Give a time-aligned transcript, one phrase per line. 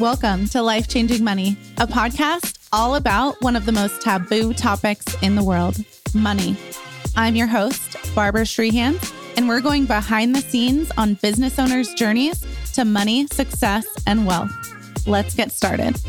[0.00, 5.04] Welcome to Life Changing Money, a podcast all about one of the most taboo topics
[5.20, 5.76] in the world
[6.14, 6.56] money.
[7.16, 12.42] I'm your host, Barbara Schreihans, and we're going behind the scenes on business owners' journeys
[12.72, 14.50] to money, success, and wealth.
[15.06, 16.00] Let's get started.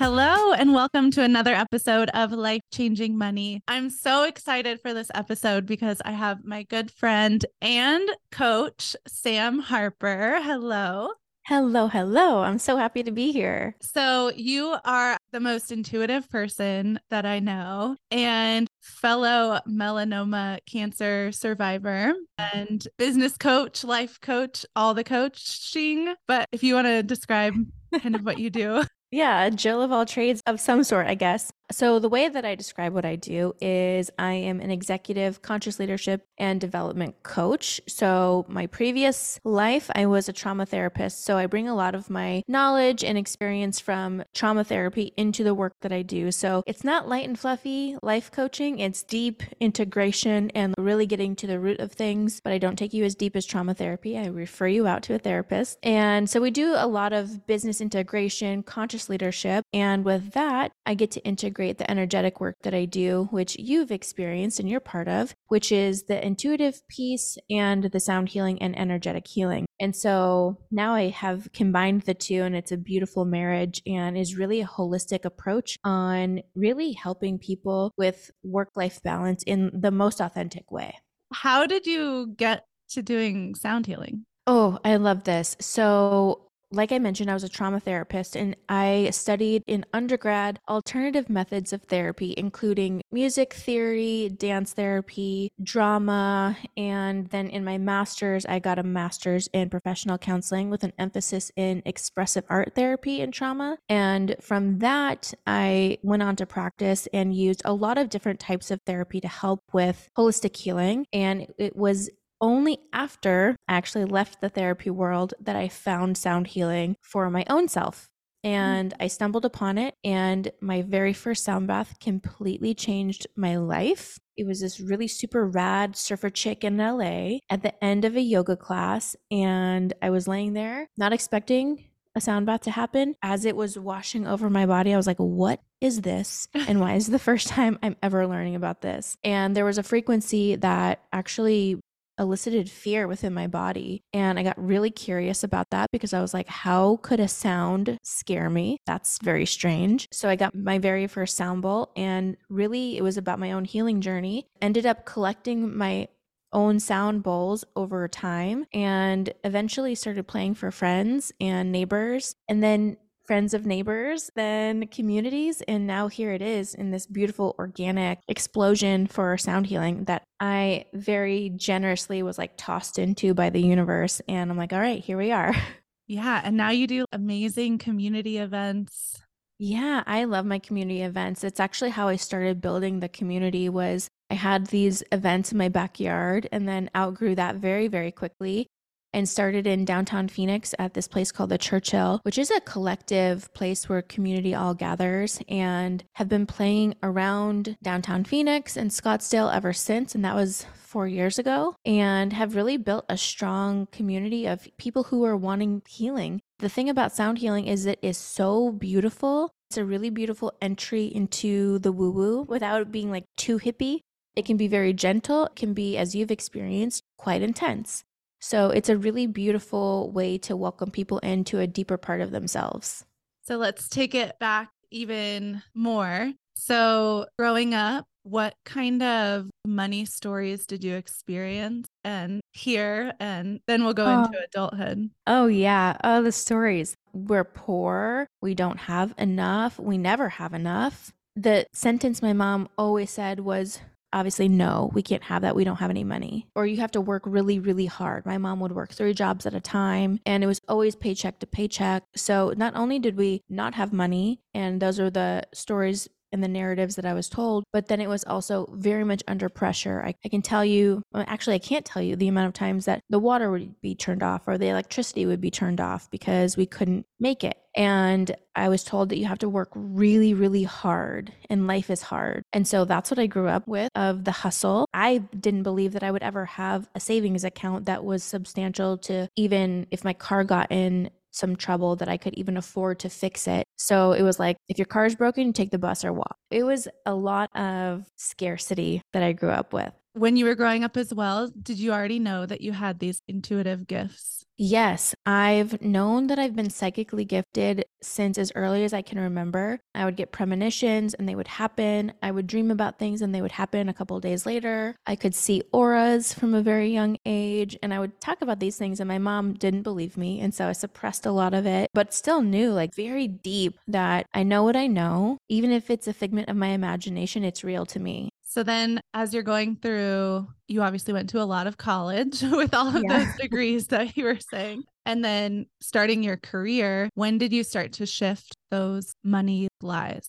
[0.00, 3.64] Hello, and welcome to another episode of Life Changing Money.
[3.66, 9.58] I'm so excited for this episode because I have my good friend and coach, Sam
[9.58, 10.40] Harper.
[10.40, 11.08] Hello.
[11.46, 12.42] Hello, hello.
[12.42, 13.74] I'm so happy to be here.
[13.80, 22.12] So, you are the most intuitive person that I know and fellow melanoma cancer survivor
[22.38, 26.14] and business coach, life coach, all the coaching.
[26.28, 27.54] But if you want to describe
[28.00, 28.84] kind of what you do.
[29.10, 31.50] Yeah, a Jill of all trades of some sort, I guess.
[31.70, 35.78] So, the way that I describe what I do is I am an executive conscious
[35.78, 37.78] leadership and development coach.
[37.86, 41.24] So, my previous life, I was a trauma therapist.
[41.24, 45.54] So, I bring a lot of my knowledge and experience from trauma therapy into the
[45.54, 46.32] work that I do.
[46.32, 51.46] So, it's not light and fluffy life coaching, it's deep integration and really getting to
[51.46, 52.40] the root of things.
[52.42, 55.14] But I don't take you as deep as trauma therapy, I refer you out to
[55.14, 55.78] a therapist.
[55.82, 59.64] And so, we do a lot of business integration, conscious leadership.
[59.74, 63.56] And with that, I get to integrate integrate the energetic work that I do, which
[63.58, 68.62] you've experienced and you're part of, which is the intuitive piece and the sound healing
[68.62, 69.66] and energetic healing.
[69.80, 74.36] And so now I have combined the two, and it's a beautiful marriage and is
[74.36, 80.20] really a holistic approach on really helping people with work life balance in the most
[80.20, 80.94] authentic way.
[81.32, 84.24] How did you get to doing sound healing?
[84.46, 85.56] Oh, I love this.
[85.60, 91.30] So, like I mentioned, I was a trauma therapist and I studied in undergrad alternative
[91.30, 96.56] methods of therapy, including music theory, dance therapy, drama.
[96.76, 101.50] And then in my master's, I got a master's in professional counseling with an emphasis
[101.56, 103.78] in expressive art therapy and trauma.
[103.88, 108.70] And from that, I went on to practice and used a lot of different types
[108.70, 111.06] of therapy to help with holistic healing.
[111.12, 112.10] And it was
[112.40, 117.44] only after I actually left the therapy world that I found sound healing for my
[117.48, 118.08] own self.
[118.44, 118.48] Mm.
[118.48, 124.18] And I stumbled upon it, and my very first sound bath completely changed my life.
[124.36, 128.20] It was this really super rad surfer chick in LA at the end of a
[128.20, 131.84] yoga class, and I was laying there, not expecting
[132.14, 133.16] a sound bath to happen.
[133.22, 136.48] As it was washing over my body, I was like, what is this?
[136.54, 139.16] And why is the first time I'm ever learning about this?
[139.24, 141.80] And there was a frequency that actually
[142.18, 144.02] elicited fear within my body.
[144.12, 147.98] And I got really curious about that because I was like, how could a sound
[148.02, 148.78] scare me?
[148.86, 150.08] That's very strange.
[150.12, 153.64] So I got my very first sound bowl, and really it was about my own
[153.64, 154.46] healing journey.
[154.60, 156.08] Ended up collecting my
[156.52, 162.34] own sound bowls over time and eventually started playing for friends and neighbors.
[162.48, 162.96] And then
[163.28, 165.62] friends of neighbors, then communities.
[165.68, 170.86] And now here it is in this beautiful organic explosion for sound healing that I
[170.94, 174.22] very generously was like tossed into by the universe.
[174.26, 175.54] And I'm like, all right, here we are.
[176.10, 176.40] Yeah.
[176.42, 179.20] And now you do amazing community events.
[179.58, 181.44] Yeah, I love my community events.
[181.44, 185.68] It's actually how I started building the community was I had these events in my
[185.68, 188.68] backyard and then outgrew that very very quickly
[189.12, 193.52] and started in downtown Phoenix at this place called the Churchill, which is a collective
[193.54, 199.72] place where community all gathers and have been playing around downtown Phoenix and Scottsdale ever
[199.72, 200.14] since.
[200.14, 205.04] And that was four years ago, and have really built a strong community of people
[205.04, 206.40] who are wanting healing.
[206.60, 209.50] The thing about sound healing is it is so beautiful.
[209.68, 214.00] It's a really beautiful entry into the woo woo without being like too hippie.
[214.34, 218.04] It can be very gentle, it can be, as you've experienced, quite intense.
[218.40, 223.04] So it's a really beautiful way to welcome people into a deeper part of themselves.
[223.42, 226.32] So let's take it back even more.
[226.54, 233.12] So, growing up, what kind of money stories did you experience and hear?
[233.20, 234.24] And then we'll go oh.
[234.24, 235.10] into adulthood.
[235.26, 235.96] Oh, yeah.
[236.04, 236.94] Oh, the stories.
[237.12, 238.26] We're poor.
[238.42, 239.78] We don't have enough.
[239.78, 241.12] We never have enough.
[241.36, 243.80] The sentence my mom always said was,
[244.12, 245.56] obviously no we can't have that.
[245.56, 246.46] We don't have any money.
[246.54, 248.26] Or you have to work really really hard.
[248.26, 251.46] My mom would work three jobs at a time and it was always paycheck to
[251.46, 252.04] paycheck.
[252.16, 256.48] So not only did we not have money and those are the stories and the
[256.48, 257.64] narratives that I was told.
[257.72, 260.02] But then it was also very much under pressure.
[260.04, 262.84] I, I can tell you, well, actually, I can't tell you the amount of times
[262.86, 266.56] that the water would be turned off or the electricity would be turned off because
[266.56, 267.56] we couldn't make it.
[267.74, 272.02] And I was told that you have to work really, really hard and life is
[272.02, 272.42] hard.
[272.52, 274.88] And so that's what I grew up with of the hustle.
[274.92, 279.28] I didn't believe that I would ever have a savings account that was substantial to
[279.36, 283.46] even if my car got in some trouble that I could even afford to fix
[283.46, 283.64] it.
[283.76, 286.36] So it was like, if your car is broken, you take the bus or walk.
[286.50, 289.92] It was a lot of scarcity that I grew up with.
[290.18, 293.22] When you were growing up as well, did you already know that you had these
[293.28, 294.44] intuitive gifts?
[294.56, 299.78] Yes, I've known that I've been psychically gifted since as early as I can remember.
[299.94, 302.14] I would get premonitions and they would happen.
[302.20, 304.96] I would dream about things and they would happen a couple days later.
[305.06, 308.76] I could see auras from a very young age and I would talk about these
[308.76, 311.90] things and my mom didn't believe me and so I suppressed a lot of it,
[311.94, 315.38] but still knew like very deep that I know what I know.
[315.48, 318.30] Even if it's a figment of my imagination, it's real to me.
[318.50, 322.74] So then, as you're going through, you obviously went to a lot of college with
[322.74, 323.18] all of yeah.
[323.18, 324.84] those degrees that you were saying.
[325.04, 330.26] And then starting your career, when did you start to shift those money lies?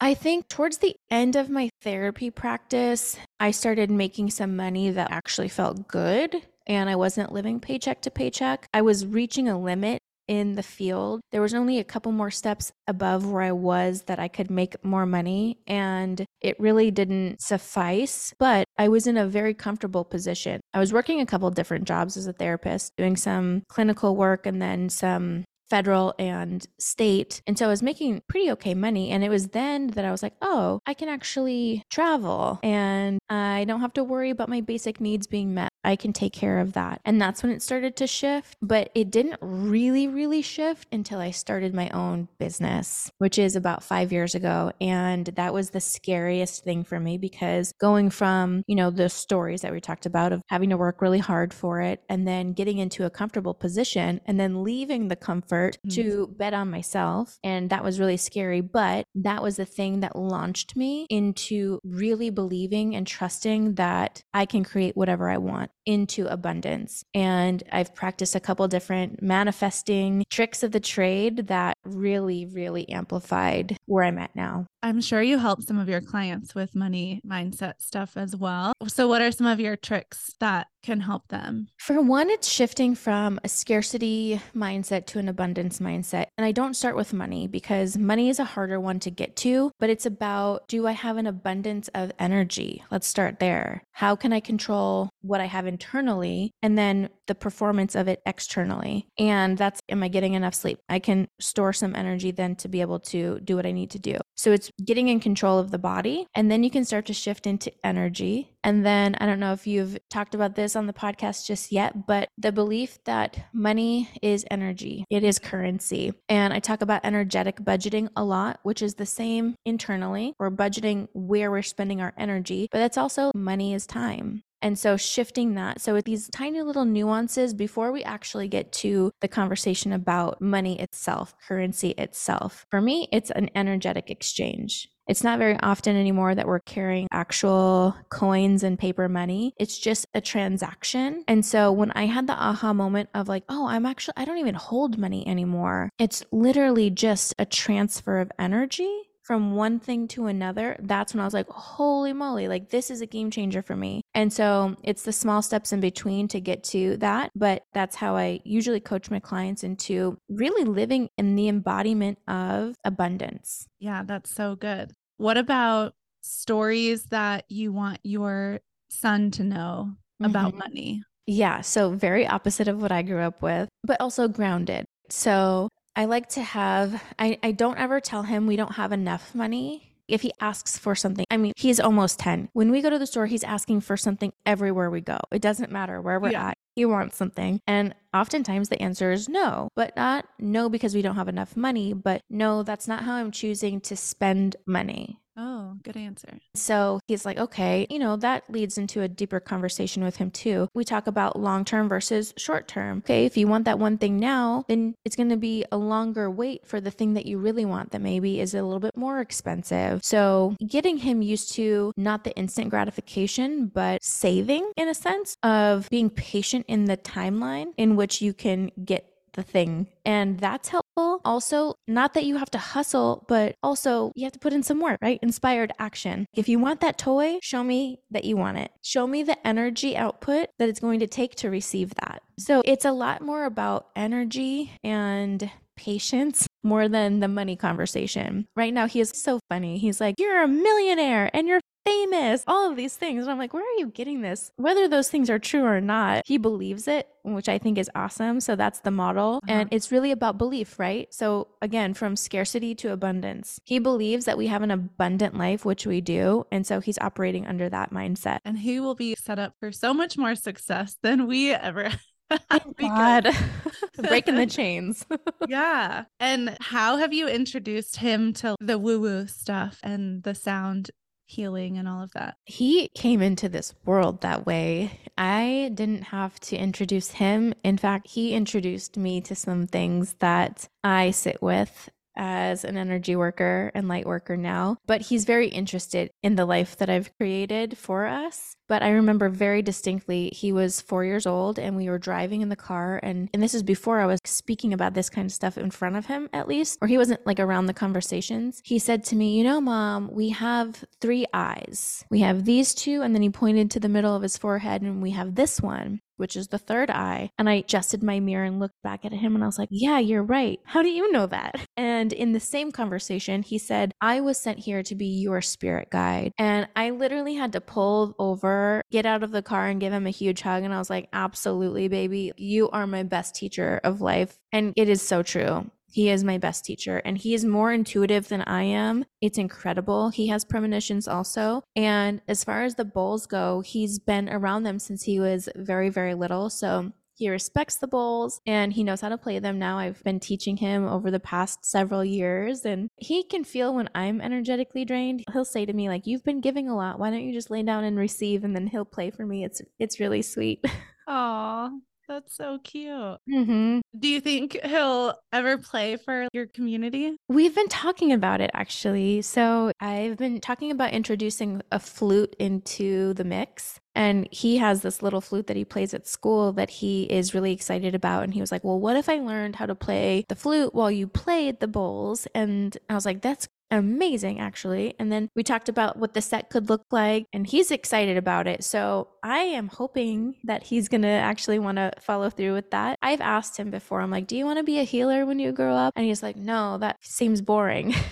[0.00, 5.10] I think towards the end of my therapy practice, I started making some money that
[5.10, 6.36] actually felt good
[6.66, 8.66] and I wasn't living paycheck to paycheck.
[8.72, 11.20] I was reaching a limit in the field.
[11.32, 14.82] There was only a couple more steps above where I was that I could make
[14.84, 18.34] more money, and it really didn't suffice.
[18.38, 20.60] But I was in a very comfortable position.
[20.74, 24.60] I was working a couple different jobs as a therapist, doing some clinical work and
[24.62, 27.42] then some federal and state.
[27.46, 29.10] And so I was making pretty okay money.
[29.10, 33.64] And it was then that I was like, oh, I can actually travel and I
[33.66, 35.68] don't have to worry about my basic needs being met.
[35.84, 37.00] I can take care of that.
[37.04, 38.56] And that's when it started to shift.
[38.60, 43.82] But it didn't really, really shift until I started my own business, which is about
[43.82, 44.72] five years ago.
[44.80, 49.62] And that was the scariest thing for me because going from, you know, the stories
[49.62, 52.78] that we talked about of having to work really hard for it and then getting
[52.78, 55.88] into a comfortable position and then leaving the comfort mm-hmm.
[55.90, 57.38] to bet on myself.
[57.42, 58.60] And that was really scary.
[58.60, 64.46] But that was the thing that launched me into really believing and trusting that I
[64.46, 67.04] can create whatever I want into abundance.
[67.14, 73.76] And I've practiced a couple different manifesting tricks of the trade that really, really amplified
[73.86, 74.66] where I'm at now.
[74.80, 78.72] I'm sure you help some of your clients with money mindset stuff as well.
[78.86, 81.68] So, what are some of your tricks that can help them?
[81.78, 86.26] For one, it's shifting from a scarcity mindset to an abundance mindset.
[86.36, 89.72] And I don't start with money because money is a harder one to get to,
[89.80, 92.84] but it's about do I have an abundance of energy?
[92.90, 93.82] Let's start there.
[93.92, 99.08] How can I control what I have internally and then the performance of it externally?
[99.18, 100.78] And that's, am I getting enough sleep?
[100.88, 103.98] I can store some energy then to be able to do what I need to
[103.98, 104.16] do.
[104.38, 106.26] So it's getting in control of the body.
[106.34, 108.54] And then you can start to shift into energy.
[108.64, 112.06] And then I don't know if you've talked about this on the podcast just yet,
[112.06, 116.12] but the belief that money is energy, it is currency.
[116.28, 120.34] And I talk about energetic budgeting a lot, which is the same internally.
[120.38, 124.42] We're budgeting where we're spending our energy, but that's also money is time.
[124.62, 125.80] And so shifting that.
[125.80, 130.80] So with these tiny little nuances before we actually get to the conversation about money
[130.80, 132.66] itself, currency itself.
[132.70, 134.88] For me, it's an energetic exchange.
[135.08, 139.54] It's not very often anymore that we're carrying actual coins and paper money.
[139.58, 141.24] It's just a transaction.
[141.26, 144.36] And so when I had the aha moment of like, oh, I'm actually, I don't
[144.36, 150.24] even hold money anymore, it's literally just a transfer of energy from one thing to
[150.24, 153.76] another, that's when I was like, holy moly, like this is a game changer for
[153.76, 154.00] me.
[154.14, 157.30] And so it's the small steps in between to get to that.
[157.36, 162.74] But that's how I usually coach my clients into really living in the embodiment of
[162.84, 163.66] abundance.
[163.78, 164.92] Yeah, that's so good.
[165.18, 170.58] What about stories that you want your son to know about mm-hmm.
[170.58, 171.02] money?
[171.26, 174.86] Yeah, so very opposite of what I grew up with, but also grounded.
[175.10, 179.34] So I like to have, I, I don't ever tell him we don't have enough
[179.34, 179.96] money.
[180.06, 182.50] If he asks for something, I mean, he's almost 10.
[182.52, 185.18] When we go to the store, he's asking for something everywhere we go.
[185.32, 186.50] It doesn't matter where we're yeah.
[186.50, 186.58] at.
[186.76, 187.60] He wants something.
[187.66, 191.94] And oftentimes the answer is no, but not no because we don't have enough money,
[191.94, 195.18] but no, that's not how I'm choosing to spend money.
[195.40, 196.40] Oh, good answer.
[196.56, 200.68] So he's like, okay, you know, that leads into a deeper conversation with him too.
[200.74, 202.98] We talk about long term versus short term.
[202.98, 206.28] Okay, if you want that one thing now, then it's going to be a longer
[206.28, 209.20] wait for the thing that you really want that maybe is a little bit more
[209.20, 210.00] expensive.
[210.02, 215.88] So getting him used to not the instant gratification, but saving in a sense of
[215.88, 219.86] being patient in the timeline in which you can get the thing.
[220.04, 221.20] And that's helpful.
[221.24, 224.80] Also, not that you have to hustle, but also you have to put in some
[224.80, 225.20] work, right?
[225.22, 226.26] Inspired action.
[226.34, 228.72] If you want that toy, show me that you want it.
[228.82, 232.22] Show me the energy output that it's going to take to receive that.
[232.38, 238.48] So it's a lot more about energy and patience more than the money conversation.
[238.56, 239.78] Right now, he is so funny.
[239.78, 243.22] He's like, You're a millionaire and you're famous, all of these things.
[243.22, 244.52] And I'm like, where are you getting this?
[244.56, 248.40] Whether those things are true or not, he believes it, which I think is awesome.
[248.40, 249.40] So that's the model.
[249.44, 249.52] Uh-huh.
[249.52, 251.12] And it's really about belief, right?
[251.12, 255.86] So again, from scarcity to abundance, he believes that we have an abundant life, which
[255.86, 256.46] we do.
[256.52, 258.38] And so he's operating under that mindset.
[258.44, 261.90] And he will be set up for so much more success than we ever
[262.78, 263.28] God.
[263.96, 265.06] Breaking the chains.
[265.48, 266.04] yeah.
[266.20, 270.90] And how have you introduced him to the woo woo stuff and the sound
[271.28, 272.36] healing and all of that?
[272.44, 275.00] He came into this world that way.
[275.16, 277.54] I didn't have to introduce him.
[277.62, 283.16] In fact, he introduced me to some things that I sit with as an energy
[283.16, 287.78] worker and light worker now, but he's very interested in the life that I've created
[287.78, 288.54] for us.
[288.68, 292.50] But I remember very distinctly he was four years old and we were driving in
[292.50, 295.56] the car and and this is before I was speaking about this kind of stuff
[295.56, 298.60] in front of him at least, or he wasn't like around the conversations.
[298.64, 302.04] He said to me, You know, mom, we have three eyes.
[302.10, 305.02] We have these two, and then he pointed to the middle of his forehead, and
[305.02, 307.30] we have this one which is the third eye.
[307.38, 309.98] And I adjusted my mirror and looked back at him and I was like, Yeah,
[309.98, 310.60] you're right.
[310.64, 311.56] How do you know that?
[311.78, 315.90] And in the same conversation, he said, I was sent here to be your spirit
[315.90, 316.32] guide.
[316.36, 320.06] And I literally had to pull over, get out of the car, and give him
[320.06, 320.64] a huge hug.
[320.64, 322.32] And I was like, Absolutely, baby.
[322.36, 324.38] You are my best teacher of life.
[324.52, 325.70] And it is so true.
[325.90, 329.04] He is my best teacher and he is more intuitive than I am.
[329.20, 330.10] It's incredible.
[330.10, 331.62] He has premonitions also.
[331.74, 335.88] And as far as the bowls go, he's been around them since he was very,
[335.88, 336.50] very little.
[336.50, 339.78] So he respects the bowls and he knows how to play them now.
[339.78, 344.20] I've been teaching him over the past several years and he can feel when I'm
[344.20, 345.24] energetically drained.
[345.32, 347.00] He'll say to me like, "You've been giving a lot.
[347.00, 349.44] Why don't you just lay down and receive?" and then he'll play for me.
[349.44, 350.64] It's it's really sweet.
[351.08, 351.70] Aw,
[352.08, 352.88] that's so cute.
[353.30, 353.80] Mm-hmm.
[353.98, 357.16] Do you think he'll ever play for your community?
[357.28, 359.22] We've been talking about it actually.
[359.22, 363.80] So I've been talking about introducing a flute into the mix.
[363.94, 367.52] And he has this little flute that he plays at school that he is really
[367.52, 368.22] excited about.
[368.22, 370.90] And he was like, Well, what if I learned how to play the flute while
[370.90, 372.28] you played the bowls?
[372.32, 374.94] And I was like, That's amazing actually.
[374.98, 378.46] And then we talked about what the set could look like and he's excited about
[378.46, 378.64] it.
[378.64, 382.98] So i am hoping that he's gonna actually want to follow through with that.
[383.02, 384.00] I've asked him before.
[384.00, 385.92] I'm like do you want to be a healer when you grow up?
[385.96, 387.94] And he's like no that seems boring.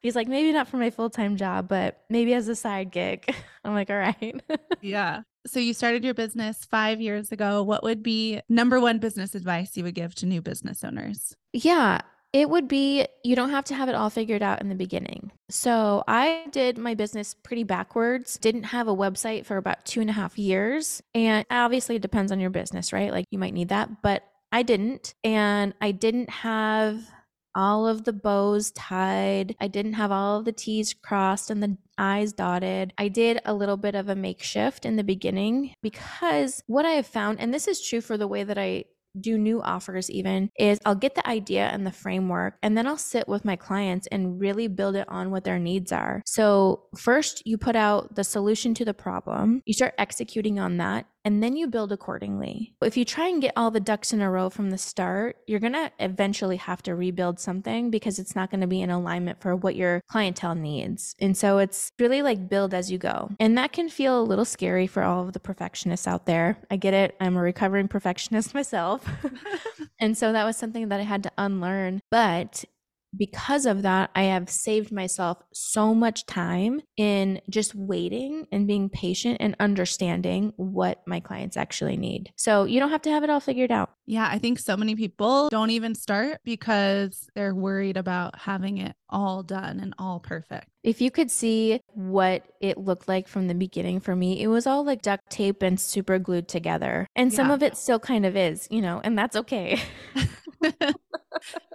[0.00, 3.34] He's like maybe not for my full-time job but maybe as a side gig.
[3.64, 4.40] I'm like all right.
[4.80, 5.22] Yeah.
[5.46, 7.62] So you started your business five years ago.
[7.62, 11.36] What would be number one business advice you would give to new business owners?
[11.52, 12.00] Yeah
[12.36, 15.32] it would be you don't have to have it all figured out in the beginning.
[15.48, 20.10] So I did my business pretty backwards, didn't have a website for about two and
[20.10, 21.02] a half years.
[21.14, 23.10] And obviously, it depends on your business, right?
[23.10, 25.14] Like you might need that, but I didn't.
[25.24, 27.00] And I didn't have
[27.54, 29.56] all of the bows tied.
[29.58, 32.92] I didn't have all of the T's crossed and the I's dotted.
[32.98, 37.06] I did a little bit of a makeshift in the beginning because what I have
[37.06, 38.84] found, and this is true for the way that I
[39.20, 42.96] do new offers even is I'll get the idea and the framework and then I'll
[42.96, 46.22] sit with my clients and really build it on what their needs are.
[46.26, 51.06] So, first you put out the solution to the problem, you start executing on that
[51.26, 52.72] and then you build accordingly.
[52.80, 55.58] If you try and get all the ducks in a row from the start, you're
[55.58, 59.40] going to eventually have to rebuild something because it's not going to be in alignment
[59.40, 61.16] for what your clientele needs.
[61.18, 63.32] And so it's really like build as you go.
[63.40, 66.58] And that can feel a little scary for all of the perfectionists out there.
[66.70, 67.16] I get it.
[67.20, 69.04] I'm a recovering perfectionist myself.
[69.98, 72.02] and so that was something that I had to unlearn.
[72.08, 72.64] But
[73.16, 78.88] because of that, I have saved myself so much time in just waiting and being
[78.88, 82.32] patient and understanding what my clients actually need.
[82.36, 83.90] So you don't have to have it all figured out.
[84.06, 88.94] Yeah, I think so many people don't even start because they're worried about having it
[89.08, 90.68] all done and all perfect.
[90.84, 94.66] If you could see what it looked like from the beginning for me, it was
[94.66, 97.08] all like duct tape and super glued together.
[97.16, 97.36] And yeah.
[97.36, 99.80] some of it still kind of is, you know, and that's okay.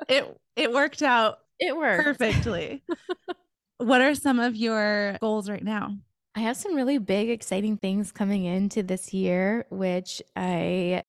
[0.08, 2.84] it it worked out it worked perfectly.
[3.77, 5.96] what are some of your goals right now?
[6.36, 11.03] I have some really big exciting things coming into this year which I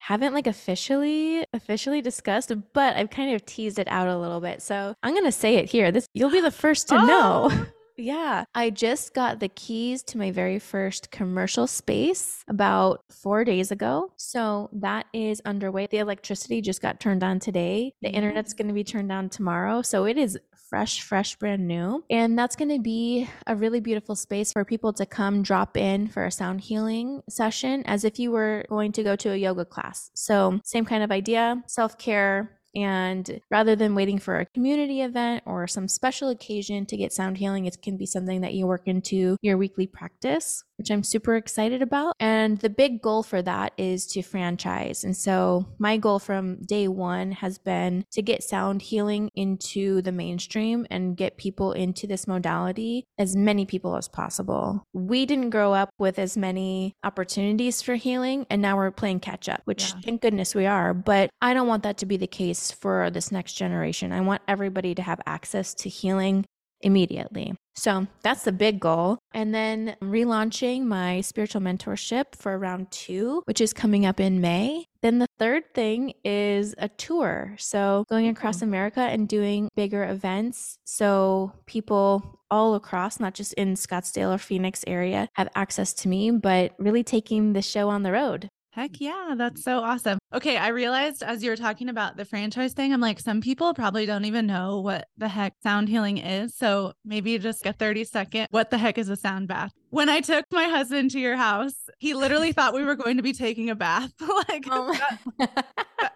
[0.00, 4.62] haven't like officially officially discussed but I've kind of teased it out a little bit.
[4.62, 5.90] So, I'm going to say it here.
[5.90, 7.66] This you'll be the first to oh, know.
[7.98, 8.44] Yeah.
[8.54, 14.12] I just got the keys to my very first commercial space about four days ago.
[14.16, 15.88] So that is underway.
[15.90, 17.92] The electricity just got turned on today.
[18.00, 18.58] The internet's mm.
[18.58, 19.82] going to be turned on tomorrow.
[19.82, 20.38] So it is
[20.68, 22.04] fresh, fresh, brand new.
[22.10, 26.08] And that's going to be a really beautiful space for people to come drop in
[26.08, 29.64] for a sound healing session as if you were going to go to a yoga
[29.64, 30.10] class.
[30.14, 35.42] So, same kind of idea, self care, and rather than waiting for a community event
[35.46, 38.82] or some special occasion to get sound healing, it can be something that you work
[38.86, 42.14] into your weekly practice, which I'm super excited about.
[42.20, 45.04] And the big goal for that is to franchise.
[45.04, 50.12] And so my goal from day one has been to get sound healing into the
[50.12, 54.84] mainstream and get people into this modality, as many people as possible.
[54.92, 59.48] We didn't grow up with as many opportunities for healing, and now we're playing catch
[59.48, 60.00] up, which yeah.
[60.04, 60.94] thank goodness we are.
[60.94, 64.12] But I don't want that to be the case for this next generation.
[64.12, 66.44] I want everybody to have access to healing
[66.80, 67.54] immediately.
[67.78, 69.18] So that's the big goal.
[69.32, 74.84] And then relaunching my spiritual mentorship for round two, which is coming up in May.
[75.00, 77.54] Then the third thing is a tour.
[77.56, 78.32] So going mm-hmm.
[78.32, 80.76] across America and doing bigger events.
[80.84, 86.32] So people all across, not just in Scottsdale or Phoenix area, have access to me,
[86.32, 88.48] but really taking the show on the road.
[88.78, 90.20] Heck yeah, that's so awesome.
[90.32, 93.74] Okay, I realized as you were talking about the franchise thing, I'm like, some people
[93.74, 96.54] probably don't even know what the heck sound healing is.
[96.54, 99.72] So maybe just a 30 second, what the heck is a sound bath?
[99.90, 103.22] When I took my husband to your house, he literally thought we were going to
[103.24, 104.12] be taking a bath.
[104.48, 104.96] like, oh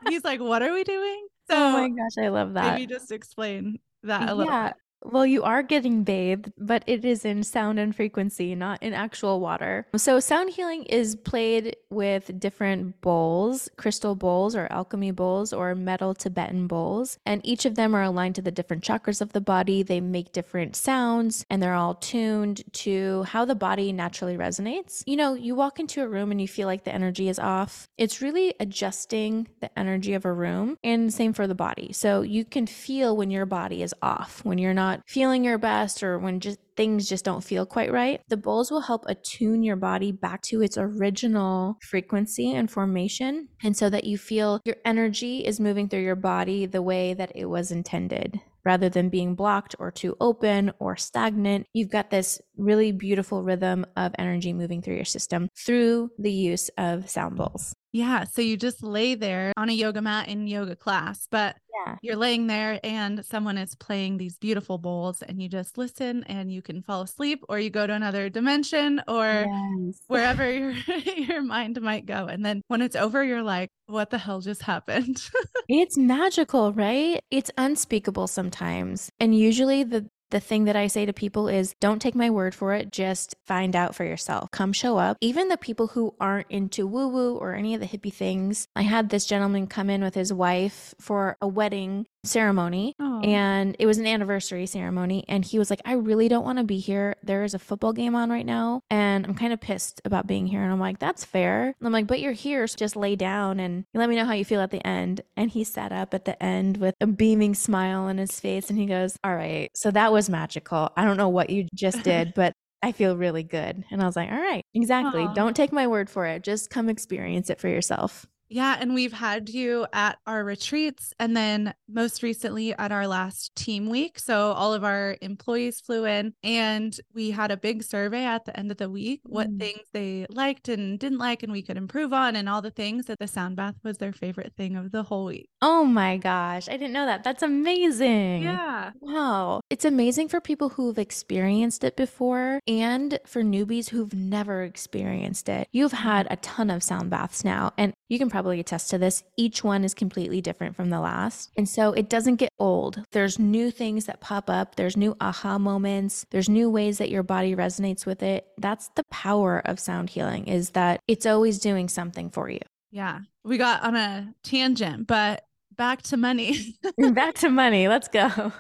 [0.09, 1.27] he's like, what are we doing?
[1.51, 2.75] Oh so, oh my gosh, I love that.
[2.75, 4.69] Maybe just explain that a little yeah.
[4.69, 4.77] bit.
[5.05, 9.41] Well, you are getting bathed, but it is in sound and frequency, not in actual
[9.41, 9.87] water.
[9.97, 16.15] So, sound healing is played with different bowls, crystal bowls or alchemy bowls or metal
[16.15, 17.19] Tibetan bowls.
[17.27, 19.83] And each of them are aligned to the different chakras of the body.
[19.83, 25.03] They make different sounds and they're all tuned to how the body naturally resonates.
[25.07, 27.89] You know, you walk into a room and you feel like the energy is off.
[27.99, 31.93] It's really adjusting the energy of a room, and same for the body.
[31.93, 35.59] So, you can feel when your body is off, when you're not not feeling your
[35.59, 39.63] best or when just things just don't feel quite right, the bowls will help attune
[39.63, 43.49] your body back to its original frequency and formation.
[43.63, 47.33] And so that you feel your energy is moving through your body the way that
[47.35, 48.41] it was intended.
[48.65, 53.85] Rather than being blocked or too open or stagnant, you've got this really beautiful rhythm
[53.97, 57.75] of energy moving through your system through the use of sound bowls.
[57.93, 58.25] Yeah.
[58.25, 61.57] So you just lay there on a yoga mat in yoga class, but
[61.87, 61.97] yeah.
[62.01, 66.51] you're laying there and someone is playing these beautiful bowls and you just listen and
[66.51, 70.01] you can fall asleep or you go to another dimension or yes.
[70.07, 70.71] wherever your,
[71.17, 72.27] your mind might go.
[72.27, 75.23] And then when it's over, you're like, what the hell just happened?
[75.69, 77.21] it's magical, right?
[77.31, 79.11] It's unspeakable sometimes.
[79.21, 82.55] And usually the the thing that I say to people is don't take my word
[82.55, 84.51] for it, just find out for yourself.
[84.51, 85.19] Come show up.
[85.21, 88.67] Even the people who aren't into woo woo or any of the hippie things.
[88.75, 93.27] I had this gentleman come in with his wife for a wedding ceremony Aww.
[93.27, 96.65] and it was an anniversary ceremony and he was like I really don't want to
[96.65, 100.01] be here there is a football game on right now and I'm kind of pissed
[100.05, 102.77] about being here and I'm like that's fair and I'm like but you're here so
[102.77, 105.65] just lay down and let me know how you feel at the end and he
[105.65, 109.17] sat up at the end with a beaming smile on his face and he goes
[109.25, 112.91] all right so that was magical I don't know what you just did but I
[112.91, 113.85] feel really good.
[113.93, 115.23] And I was like, all right, exactly.
[115.23, 115.35] Aww.
[115.35, 116.43] Don't take my word for it.
[116.43, 118.27] Just come experience it for yourself.
[118.53, 118.77] Yeah.
[118.79, 123.89] And we've had you at our retreats and then most recently at our last team
[123.89, 124.19] week.
[124.19, 128.59] So all of our employees flew in and we had a big survey at the
[128.59, 129.59] end of the week what mm.
[129.59, 133.07] things they liked and didn't like and we could improve on and all the things
[133.07, 135.49] that the sound bath was their favorite thing of the whole week.
[135.63, 136.69] Oh my gosh.
[136.69, 137.25] I didn't know that.
[137.25, 138.43] That's amazing.
[138.43, 138.91] Yeah.
[139.01, 139.61] Wow.
[139.71, 145.69] It's amazing for people who've experienced it before and for newbies who've never experienced it.
[145.73, 149.23] You've had a ton of sound baths now and you can probably attest to this.
[149.37, 151.51] Each one is completely different from the last.
[151.57, 153.03] And so it doesn't get old.
[153.13, 157.23] There's new things that pop up, there's new aha moments, there's new ways that your
[157.23, 158.47] body resonates with it.
[158.59, 162.61] That's the power of sound healing is that it's always doing something for you.
[162.91, 163.21] Yeah.
[163.45, 165.45] We got on a tangent, but
[165.77, 166.79] back to money.
[167.13, 167.89] back to money.
[167.89, 168.53] Let's go.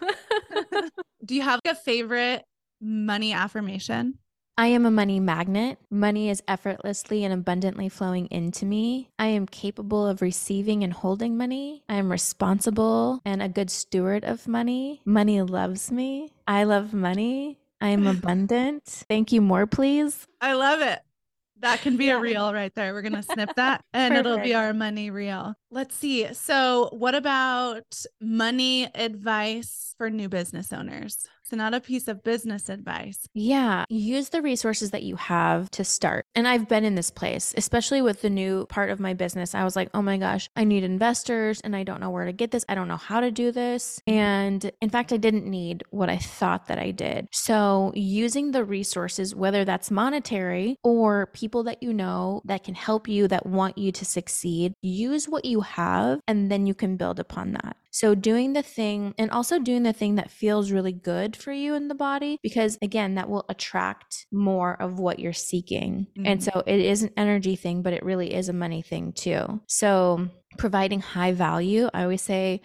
[1.24, 2.42] Do you have a favorite
[2.80, 4.18] money affirmation?
[4.58, 5.78] I am a money magnet.
[5.90, 9.08] Money is effortlessly and abundantly flowing into me.
[9.18, 11.84] I am capable of receiving and holding money.
[11.88, 15.00] I am responsible and a good steward of money.
[15.06, 16.34] Money loves me.
[16.46, 17.60] I love money.
[17.80, 18.84] I am abundant.
[19.08, 20.28] Thank you more, please.
[20.40, 21.00] I love it.
[21.60, 22.16] That can be yeah.
[22.16, 22.92] a reel right there.
[22.92, 25.54] We're going to snip that and it'll be our money reel.
[25.70, 26.32] Let's see.
[26.34, 31.24] So, what about money advice for new business owners?
[31.52, 33.28] Not a piece of business advice.
[33.34, 33.84] Yeah.
[33.88, 36.24] Use the resources that you have to start.
[36.34, 39.54] And I've been in this place, especially with the new part of my business.
[39.54, 42.32] I was like, oh my gosh, I need investors and I don't know where to
[42.32, 42.64] get this.
[42.68, 44.00] I don't know how to do this.
[44.06, 47.28] And in fact, I didn't need what I thought that I did.
[47.32, 53.08] So, using the resources, whether that's monetary or people that you know that can help
[53.08, 57.20] you, that want you to succeed, use what you have, and then you can build
[57.20, 57.76] upon that.
[57.92, 61.74] So, doing the thing and also doing the thing that feels really good for you
[61.74, 66.06] in the body, because again, that will attract more of what you're seeking.
[66.16, 66.26] Mm-hmm.
[66.26, 69.60] And so, it is an energy thing, but it really is a money thing too.
[69.68, 70.28] So,
[70.58, 72.62] providing high value, I always say,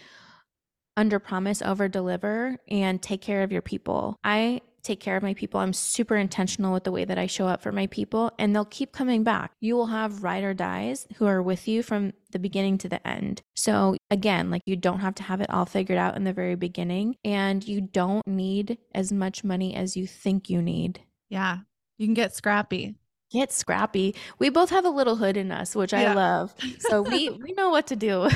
[0.96, 4.18] under promise, over deliver, and take care of your people.
[4.24, 5.60] I take care of my people.
[5.60, 8.66] I'm super intentional with the way that I show up for my people, and they'll
[8.66, 9.52] keep coming back.
[9.60, 13.06] You will have ride or dies who are with you from the beginning to the
[13.06, 13.42] end.
[13.56, 16.56] So, again, like you don't have to have it all figured out in the very
[16.56, 21.02] beginning, and you don't need as much money as you think you need.
[21.30, 21.60] Yeah,
[21.98, 22.96] you can get scrappy
[23.30, 24.16] get scrappy.
[24.40, 26.12] We both have a little hood in us, which yeah.
[26.12, 26.56] I love.
[26.80, 28.30] So we we know what to do.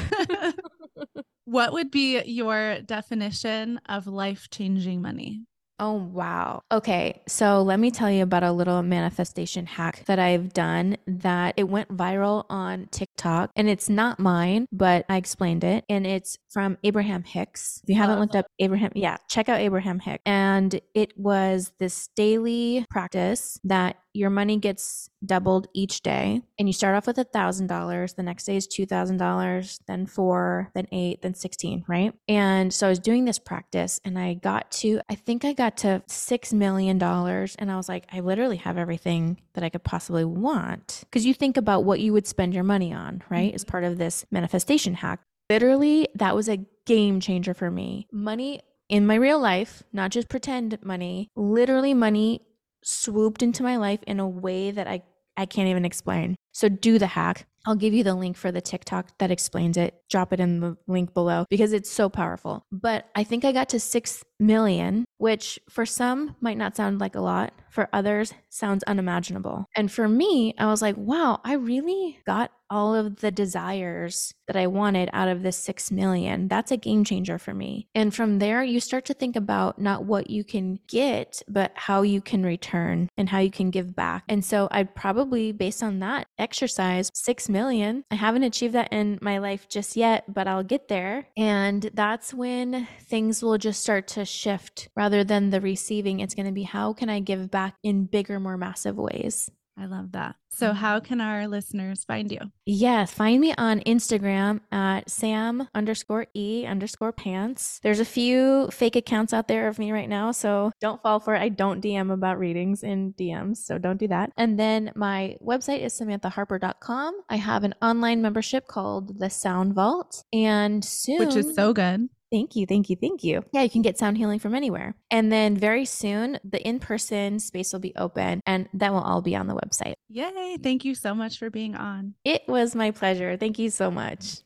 [1.45, 5.45] what would be your definition of life-changing money?
[5.81, 6.61] Oh, wow.
[6.71, 7.23] Okay.
[7.27, 11.63] So let me tell you about a little manifestation hack that I've done that it
[11.63, 16.77] went viral on TikTok and it's not mine, but I explained it and it's from
[16.83, 17.81] Abraham Hicks.
[17.81, 20.21] If you haven't looked up Abraham, yeah, check out Abraham Hicks.
[20.23, 26.73] And it was this daily practice that your money gets doubled each day and you
[26.73, 30.69] start off with a thousand dollars the next day is two thousand dollars then four
[30.73, 34.69] then eight then 16 right and so i was doing this practice and i got
[34.71, 38.57] to i think i got to six million dollars and i was like i literally
[38.57, 41.03] have everything that i could possibly want.
[41.05, 43.55] Because you think about what you would spend your money on right mm-hmm.
[43.55, 45.21] as part of this manifestation hack.
[45.49, 48.07] Literally that was a game changer for me.
[48.11, 52.41] Money in my real life, not just pretend money, literally money
[52.83, 55.03] swooped into my life in a way that I,
[55.37, 56.35] I can't even explain.
[56.51, 57.45] So do the hack.
[57.65, 59.93] I'll give you the link for the TikTok that explains it.
[60.09, 62.65] Drop it in the link below because it's so powerful.
[62.71, 67.15] But I think I got to 6 million, which for some might not sound like
[67.15, 69.65] a lot, for others sounds unimaginable.
[69.75, 74.55] And for me, I was like, wow, I really got all of the desires that
[74.55, 76.47] I wanted out of this 6 million.
[76.47, 77.87] That's a game changer for me.
[77.93, 82.01] And from there, you start to think about not what you can get, but how
[82.01, 84.23] you can return and how you can give back.
[84.27, 88.03] And so I'd probably, based on that exercise, 6 million.
[88.09, 91.27] I haven't achieved that in my life just yet, but I'll get there.
[91.37, 96.19] And that's when things will just start to shift rather than the receiving.
[96.19, 99.51] It's going to be how can I give back in bigger, more massive ways?
[99.81, 100.35] I love that.
[100.51, 101.05] So, how mm-hmm.
[101.05, 102.39] can our listeners find you?
[102.65, 107.79] Yes, find me on Instagram at Sam underscore E underscore pants.
[107.81, 111.33] There's a few fake accounts out there of me right now, so don't fall for
[111.33, 111.41] it.
[111.41, 114.31] I don't DM about readings in DMs, so don't do that.
[114.37, 117.21] And then my website is samanthaharper.com.
[117.27, 122.07] I have an online membership called the Sound Vault, and soon, which is so good.
[122.31, 123.43] Thank you, thank you, thank you.
[123.51, 124.95] Yeah, you can get sound healing from anywhere.
[125.11, 129.21] And then very soon, the in person space will be open and that will all
[129.21, 129.95] be on the website.
[130.07, 130.57] Yay.
[130.63, 132.13] Thank you so much for being on.
[132.23, 133.35] It was my pleasure.
[133.35, 134.39] Thank you so much.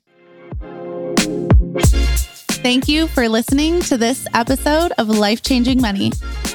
[2.65, 6.11] Thank you for listening to this episode of Life Changing Money.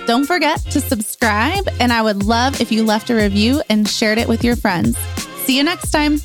[0.06, 4.18] Don't forget to subscribe, and I would love if you left a review and shared
[4.18, 4.98] it with your friends.
[5.44, 6.18] See you next time.